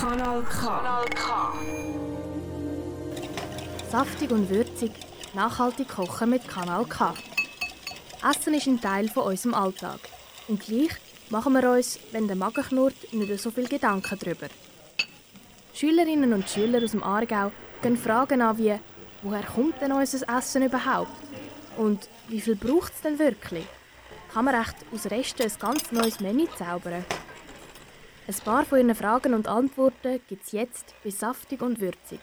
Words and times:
Kanal 0.00 0.42
K. 0.42 0.66
Kanal 0.66 1.04
K. 1.14 1.52
Saftig 3.90 4.30
und 4.30 4.48
würzig, 4.48 4.92
nachhaltig 5.34 5.88
kochen 5.88 6.30
mit 6.30 6.48
Kanal 6.48 6.84
K. 6.84 7.14
Essen 8.28 8.54
ist 8.54 8.66
ein 8.66 8.80
Teil 8.80 9.08
von 9.08 9.24
unserem 9.24 9.54
Alltag. 9.54 10.00
Und 10.48 10.60
gleich 10.60 10.92
machen 11.30 11.52
wir 11.52 11.70
uns, 11.70 11.98
wenn 12.12 12.26
der 12.26 12.36
Magen 12.36 12.64
knurrt, 12.64 13.12
nicht 13.12 13.40
so 13.40 13.50
viel 13.50 13.68
Gedanken 13.68 14.18
darüber. 14.18 14.48
Schülerinnen 15.74 16.32
und 16.32 16.48
Schüler 16.48 16.82
aus 16.82 16.90
dem 16.90 17.02
Aargau 17.02 17.52
gehen 17.80 17.96
Fragen 17.96 18.42
an 18.42 18.58
wie 18.58 18.78
«Woher 19.22 19.42
kommt 19.42 19.80
denn 19.80 19.92
unser 19.92 20.28
Essen 20.36 20.62
überhaupt?» 20.62 21.10
und 21.76 22.08
«Wie 22.28 22.40
viel 22.40 22.56
braucht 22.56 22.92
es 22.94 23.00
denn 23.00 23.18
wirklich?» 23.18 23.66
Kann 24.32 24.44
man 24.44 24.54
echt 24.54 24.76
aus 24.92 25.10
Resten 25.10 25.42
ein 25.42 25.52
ganz 25.58 25.90
neues 25.90 26.20
Menü 26.20 26.46
zaubern? 26.56 27.04
Ein 28.28 28.34
paar 28.44 28.64
von 28.64 28.78
Ihren 28.78 28.94
Fragen 28.94 29.34
und 29.34 29.48
Antworten 29.48 30.20
gibt 30.28 30.44
es 30.46 30.52
jetzt 30.52 30.94
bei 31.02 31.10
Saftig 31.10 31.60
und 31.62 31.80
Würzig. 31.80 32.20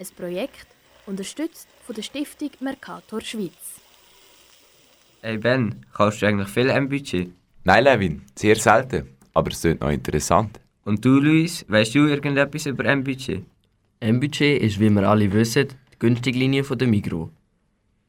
Ein 0.00 0.06
Projekt, 0.16 0.66
unterstützt 1.04 1.68
von 1.84 1.94
der 1.94 2.02
Stiftung 2.02 2.52
Mercator 2.60 3.20
Schweiz. 3.20 3.80
Hey 5.20 5.36
Ben, 5.36 5.84
kaufst 5.92 6.22
du 6.22 6.26
eigentlich 6.26 6.48
viel 6.48 6.70
M-Budget? 6.70 7.30
Nein, 7.64 7.84
Levin, 7.84 8.22
sehr 8.34 8.56
selten. 8.56 9.08
Aber 9.34 9.50
es 9.50 9.60
klingt 9.60 9.82
noch 9.82 9.90
interessant. 9.90 10.58
Und 10.84 11.04
du, 11.04 11.20
Luis, 11.20 11.66
weißt 11.68 11.94
du 11.94 12.06
irgendetwas 12.06 12.64
über 12.64 12.86
M-Budget? 12.86 13.44
M-Budget 14.00 14.62
ist, 14.62 14.80
wie 14.80 14.88
wir 14.88 15.06
alle 15.06 15.30
wissen, 15.30 15.68
die 15.92 15.98
günstige 15.98 16.38
Linie 16.38 16.62
der 16.62 16.88
Migro. 16.88 17.30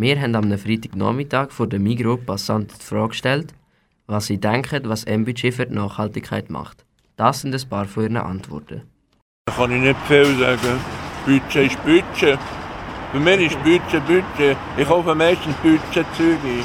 Wir 0.00 0.20
haben 0.20 0.36
am 0.36 0.56
Freitagnachmittag 0.56 1.50
vor 1.50 1.66
der 1.66 1.80
Migro 1.80 2.18
Passanten 2.18 2.76
die 2.80 2.84
Frage 2.84 3.08
gestellt, 3.08 3.52
was 4.06 4.26
sie 4.26 4.38
denken, 4.38 4.88
was 4.88 5.02
M-Budget 5.02 5.52
für 5.52 5.66
die 5.66 5.74
Nachhaltigkeit 5.74 6.50
macht. 6.50 6.84
Das 7.16 7.40
sind 7.40 7.52
ein 7.52 7.68
paar 7.68 7.86
von 7.86 8.04
ihren 8.04 8.16
Antworten. 8.16 8.82
Da 9.46 9.54
kann 9.54 9.72
ich 9.72 9.82
nicht 9.82 9.98
viel 10.06 10.38
sagen. 10.38 10.78
Budget 11.26 11.72
ist 11.72 11.82
Budget. 11.82 12.38
Für 13.10 13.18
mich 13.18 13.40
ist 13.40 13.64
Budget 13.64 14.06
Budget. 14.06 14.56
Ich 14.76 14.86
kaufe 14.86 15.16
meistens 15.16 15.56
Budget-Zeug 15.56 16.44
ein. 16.44 16.64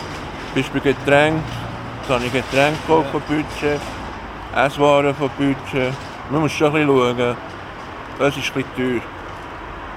Beispiel 0.53 0.81
Getränke. 0.81 1.41
Kann 2.07 2.23
ich 2.23 2.31
Getränke 2.31 2.77
kaufen, 2.85 3.19
Budget. 3.27 3.81
Esswaren 4.55 5.15
von 5.15 5.31
Budget. 5.39 5.91
Man 6.29 6.41
muss 6.41 6.51
schon 6.51 6.67
ein 6.67 6.85
bisschen 6.85 7.17
schauen. 7.17 7.37
Das 8.19 8.37
ist 8.37 8.55
ein 8.55 8.63
bisschen 8.63 8.75
teuer. 8.75 9.01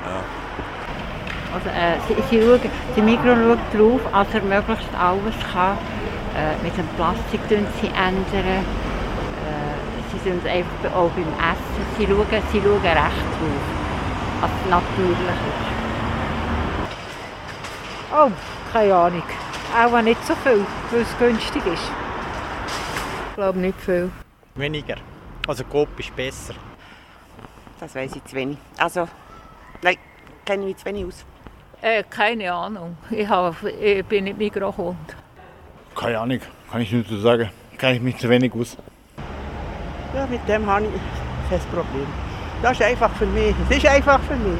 Ja. 0.06 0.45
Also, 1.56 1.68
äh, 1.70 1.96
sie, 2.06 2.14
sie 2.28 2.42
schauen, 2.42 2.60
die 2.94 3.02
Migros 3.02 3.38
schaut 3.38 3.58
darauf, 3.72 4.00
dass 4.12 4.34
er 4.34 4.42
möglichst 4.42 4.94
alles 4.94 5.34
kann. 5.52 5.78
Äh, 6.36 6.62
mit 6.62 6.76
dem 6.76 6.86
Plastik 6.96 7.40
sie 7.48 7.86
ändern 7.88 8.64
sie 10.12 10.30
sind 10.30 10.46
einfach 10.46 10.94
auch 10.94 11.10
beim 11.10 11.24
Essen. 11.24 11.86
Sie 11.98 12.06
schauen, 12.06 12.26
sie 12.52 12.60
schauen 12.60 12.80
recht 12.80 12.96
drauf, 12.96 13.64
was 14.40 14.50
natürlich 14.68 15.18
ist. 15.18 15.66
Oh, 18.12 18.30
keine 18.72 18.94
Ahnung. 18.94 19.22
Auch 19.76 20.02
nicht 20.02 20.24
so 20.26 20.34
viel, 20.36 20.64
weil 20.90 21.00
es 21.00 21.18
günstig 21.18 21.66
ist. 21.66 21.90
Ich 23.30 23.34
glaube 23.34 23.58
nicht 23.58 23.80
viel. 23.80 24.10
Weniger. 24.54 24.96
Also 25.46 25.64
Coop 25.64 25.98
ist 25.98 26.14
besser. 26.14 26.54
Das 27.78 27.94
weiß 27.94 28.16
ich 28.16 28.24
zu 28.24 28.36
wenig. 28.36 28.58
Also, 28.78 29.06
nein, 29.82 29.96
kenne 30.46 30.62
ich 30.62 30.68
mich 30.68 30.76
zu 30.78 30.86
wenig 30.86 31.06
aus. 31.06 31.24
Äh, 31.86 32.02
keine 32.10 32.52
Ahnung. 32.52 32.96
Ich, 33.12 33.28
hab, 33.28 33.62
ich 33.62 34.04
bin 34.06 34.24
nicht 34.24 34.36
Mikrokund. 34.36 34.96
Keine 35.94 36.18
Ahnung, 36.18 36.40
kann 36.68 36.80
ich 36.80 36.90
nicht 36.90 37.08
so 37.08 37.16
sagen. 37.20 37.48
Kenne 37.78 37.94
ich 37.94 38.02
mich 38.02 38.16
zu 38.16 38.28
wenig 38.28 38.52
aus. 38.54 38.76
Ja, 40.12 40.26
mit 40.26 40.40
dem 40.48 40.66
habe 40.66 40.86
ich 40.86 41.48
kein 41.48 41.60
Problem. 41.70 42.08
Das 42.60 42.72
ist 42.72 42.82
einfach 42.82 43.10
für 43.12 43.26
mich. 43.26 43.54
Es 43.70 43.76
ist 43.76 43.86
einfach 43.86 44.18
für 44.22 44.34
mich. 44.34 44.58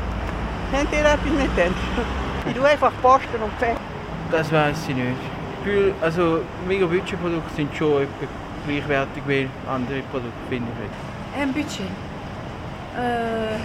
Habt 0.72 0.92
ihr 0.92 1.00
etwas 1.00 1.24
mit 1.24 1.56
dem? 1.58 1.74
Ich 2.48 2.54
tue 2.54 2.64
einfach 2.64 2.92
Posten 3.02 3.42
und 3.42 3.52
Fett. 3.54 3.76
Das 4.30 4.52
weiß 4.52 4.88
ich 4.88 4.94
nicht. 4.94 5.96
Also, 6.00 6.42
mega 6.68 6.86
Budgetprodukte 6.86 7.56
sind 7.56 7.74
schon 7.74 8.02
etwa 8.02 8.26
gleichwertig 8.68 9.22
wie 9.26 9.48
andere 9.68 9.98
Produkte, 10.12 10.30
finde 10.48 10.68
ich. 10.84 11.42
Ein 11.42 11.52
Budget? 11.52 11.80
Äh. 12.96 13.58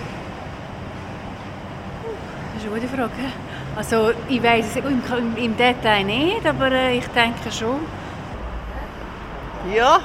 Das 2.53 2.63
ist 2.63 2.69
eine 2.69 2.79
gute 2.79 2.87
Frage. 2.87 3.11
Also, 3.75 4.11
ich 4.27 4.43
weiß 4.43 4.65
es 4.65 4.75
im, 4.75 5.35
im 5.37 5.57
Detail 5.57 6.03
nicht, 6.03 6.45
aber 6.45 6.71
äh, 6.71 6.97
ich 6.97 7.07
denke 7.07 7.51
schon. 7.51 7.79
Ja, 9.73 10.01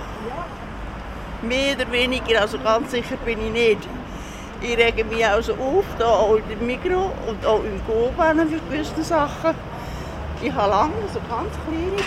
mehr 1.43 1.77
oder 1.77 1.91
weniger, 1.91 2.43
also 2.43 2.59
ganz 2.59 2.91
sicher 2.91 3.17
bin 3.25 3.39
ich 3.47 3.53
nicht. 3.53 3.89
Ich 4.61 4.77
rege 4.77 5.05
mich 5.05 5.27
also 5.27 5.55
auf, 5.55 5.85
da 5.99 6.07
auch 6.07 6.39
dem 6.49 6.67
Mikro 6.67 7.13
und 7.27 7.45
auch 7.45 7.63
im 7.63 7.81
Goben 7.87 8.49
für 8.49 8.59
gewisse 8.71 9.03
Sachen. 9.03 9.55
Ich 10.43 10.53
habe 10.53 10.71
lange 10.71 10.95
so 11.13 11.21
ganz 11.29 11.53
kleine 11.67 12.03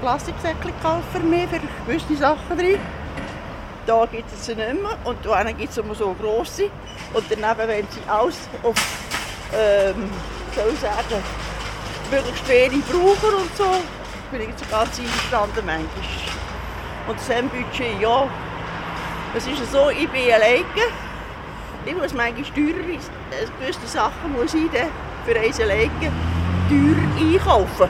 Plastiksäckchen 0.00 0.72
gekauft 0.72 1.04
für 1.12 1.20
mich, 1.20 1.48
für 1.48 1.60
gewisse 1.86 2.16
Sachen 2.16 2.58
drin. 2.58 2.78
Da 3.86 4.04
gibt 4.06 4.32
es 4.32 4.46
sie 4.46 4.54
nicht 4.54 4.74
mehr 4.74 4.96
und 5.04 5.18
da 5.24 5.42
gibt 5.44 5.70
es 5.70 5.78
immer 5.78 5.94
so 5.94 6.14
grosse. 6.20 6.64
Und 7.14 7.24
daneben, 7.30 7.68
wenn 7.68 7.86
sie 7.90 8.00
alles 8.08 8.48
auf, 8.62 8.74
soll 10.54 10.72
ich 10.72 10.80
sagen, 10.80 11.22
möglichst 12.10 12.48
wenig 12.48 12.84
brauchen 12.86 13.34
und 13.34 13.56
so, 13.56 13.82
bin 14.30 14.42
ich 14.42 14.48
so 14.56 14.64
ganz 14.70 14.98
einverstanden 14.98 15.66
manchmal. 15.66 15.86
Und 17.08 17.18
das 17.18 17.26
Budget, 17.26 18.00
ja, 18.00 18.28
es 19.36 19.46
ist 19.46 19.72
so, 19.72 19.90
ich 19.90 20.08
bin 20.08 20.32
alleine. 20.32 20.64
Ich 21.84 21.94
muss 21.94 22.12
manchmal 22.14 22.42
teurer, 22.54 22.82
gewisse 23.60 23.86
Sachen 23.86 24.32
muss 24.32 24.54
ich 24.54 24.70
dann 24.72 24.88
für 25.24 25.38
eins 25.38 25.60
alleine 25.60 25.90
teuer 26.68 26.96
einkaufen. 27.18 27.88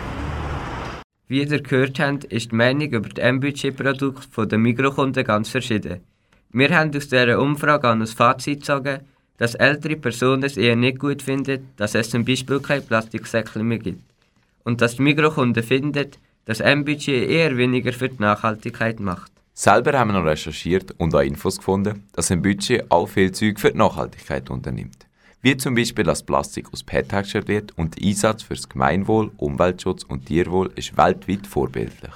Wie 1.28 1.42
ihr 1.42 1.62
gehört 1.62 1.98
habt, 1.98 2.24
ist 2.24 2.52
die 2.52 2.54
Meinung 2.54 2.88
über 2.88 3.08
die 3.08 3.20
M-Budget-Produkte 3.20 4.46
der 4.46 4.58
Mikrokunden 4.58 5.24
ganz 5.24 5.48
verschieden. 5.48 6.04
Wir 6.50 6.76
haben 6.76 6.94
aus 6.94 7.08
dieser 7.08 7.40
Umfrage 7.40 7.88
an 7.88 8.02
ein 8.02 8.06
Fazit 8.06 8.60
gezogen, 8.60 9.00
dass 9.38 9.54
ältere 9.54 9.96
Personen 9.96 10.42
es 10.42 10.56
eher 10.56 10.76
nicht 10.76 10.98
gut 10.98 11.22
finden, 11.22 11.68
dass 11.76 11.94
es 11.94 12.10
zum 12.10 12.24
Beispiel 12.24 12.60
keine 12.60 12.82
Plastiksäckchen 12.82 13.66
mehr 13.66 13.78
gibt. 13.78 14.02
Und 14.64 14.80
dass 14.80 14.96
die 14.96 15.02
Mikrokunden 15.02 15.62
finden, 15.62 16.10
dass 16.44 16.60
M-Budget 16.60 17.28
eher 17.28 17.56
weniger 17.56 17.92
für 17.92 18.08
die 18.08 18.20
Nachhaltigkeit 18.20 19.00
macht. 19.00 19.32
Selber 19.54 19.98
haben 19.98 20.10
wir 20.10 20.20
noch 20.20 20.26
recherchiert 20.26 20.94
und 20.98 21.14
auch 21.14 21.20
Infos 21.20 21.58
gefunden, 21.58 22.04
dass 22.12 22.30
ein 22.30 22.42
Budget 22.42 22.90
auch 22.90 23.06
viel 23.06 23.32
Zeug 23.32 23.58
für 23.58 23.70
die 23.70 23.78
Nachhaltigkeit 23.78 24.50
unternimmt. 24.50 25.06
Wie 25.42 25.56
zum 25.56 25.74
Beispiel, 25.74 26.04
dass 26.04 26.22
Plastik 26.22 26.72
aus 26.72 26.82
PET 26.82 27.12
hergestellt 27.12 27.48
wird 27.48 27.78
und 27.78 27.96
der 27.96 28.06
Einsatz 28.06 28.42
für 28.42 28.54
das 28.54 28.68
Gemeinwohl, 28.68 29.30
Umweltschutz 29.36 30.02
und 30.02 30.26
Tierwohl 30.26 30.70
ist 30.74 30.96
weltweit 30.96 31.46
vorbildlich. 31.46 32.12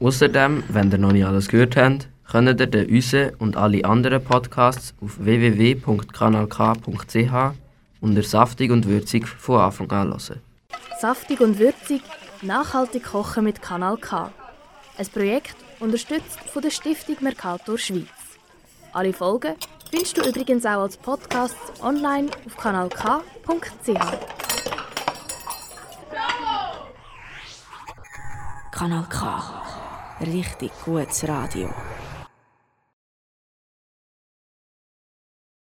Außerdem, 0.00 0.62
wenn 0.68 0.90
ihr 0.92 0.98
noch 0.98 1.12
nicht 1.12 1.26
alles 1.26 1.48
gehört 1.48 1.76
habt, 1.76 2.08
könnt 2.30 2.60
ihr 2.60 2.66
den 2.66 2.88
unseren 2.88 3.34
und 3.36 3.56
alle 3.56 3.84
anderen 3.84 4.22
Podcasts 4.22 4.94
auf 5.00 5.24
www.kanalk.ch 5.24 7.54
unter 8.00 8.22
Saftig 8.22 8.70
und 8.70 8.86
Würzig 8.86 9.26
von 9.26 9.60
Anfang 9.60 9.90
an 9.90 10.08
hören. 10.08 10.40
Saftig 11.00 11.40
und 11.40 11.58
Würzig 11.58 12.02
Nachhaltig 12.42 13.04
kochen 13.04 13.44
mit 13.44 13.60
Kanal 13.60 13.96
K. 13.96 14.30
Ein 14.96 15.06
Projekt 15.08 15.56
unterstützt 15.80 16.38
von 16.52 16.62
der 16.62 16.70
Stiftung 16.70 17.16
Mercator 17.20 17.76
Schweiz. 17.76 18.06
Alle 18.92 19.12
Folgen 19.12 19.54
findest 19.90 20.16
du 20.16 20.28
übrigens 20.28 20.64
auch 20.64 20.82
als 20.82 20.96
Podcast 20.96 21.56
online 21.82 22.30
auf 22.46 22.56
kanalk.ch. 22.56 23.88
Kanal 28.70 29.06
K. 29.08 29.62
Richtig 30.20 30.70
gutes 30.84 31.26
Radio. 31.26 31.70